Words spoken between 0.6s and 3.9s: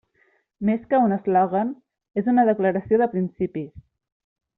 Més que un eslògan, és una declaració de principis.